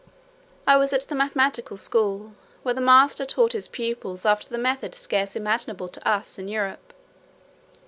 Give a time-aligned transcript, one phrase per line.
[0.65, 4.95] I was at the mathematical school, where the master taught his pupils after a method
[4.95, 6.91] scarce imaginable to us in Europe.